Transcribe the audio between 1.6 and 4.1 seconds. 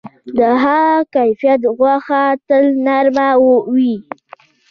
غوښه تل نرم وي.